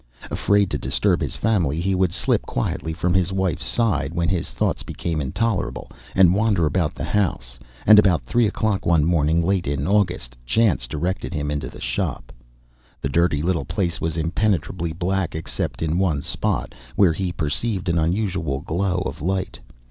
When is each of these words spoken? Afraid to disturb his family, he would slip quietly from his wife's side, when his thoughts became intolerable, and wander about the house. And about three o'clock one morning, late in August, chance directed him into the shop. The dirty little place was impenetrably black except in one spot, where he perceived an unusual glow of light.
Afraid 0.31 0.71
to 0.71 0.79
disturb 0.79 1.21
his 1.21 1.35
family, 1.35 1.79
he 1.79 1.93
would 1.93 2.11
slip 2.11 2.41
quietly 2.47 2.91
from 2.91 3.13
his 3.13 3.31
wife's 3.31 3.67
side, 3.67 4.15
when 4.15 4.29
his 4.29 4.49
thoughts 4.49 4.81
became 4.81 5.21
intolerable, 5.21 5.91
and 6.15 6.33
wander 6.33 6.65
about 6.65 6.95
the 6.95 7.03
house. 7.03 7.59
And 7.85 7.99
about 7.99 8.23
three 8.23 8.47
o'clock 8.47 8.83
one 8.83 9.05
morning, 9.05 9.43
late 9.45 9.67
in 9.67 9.85
August, 9.87 10.35
chance 10.43 10.87
directed 10.87 11.35
him 11.35 11.51
into 11.51 11.69
the 11.69 11.79
shop. 11.79 12.33
The 12.99 13.09
dirty 13.09 13.43
little 13.43 13.63
place 13.65 14.01
was 14.01 14.17
impenetrably 14.17 14.91
black 14.91 15.35
except 15.35 15.83
in 15.83 15.99
one 15.99 16.23
spot, 16.23 16.73
where 16.95 17.13
he 17.13 17.31
perceived 17.31 17.87
an 17.87 17.99
unusual 17.99 18.61
glow 18.61 19.03
of 19.05 19.21
light. 19.21 19.59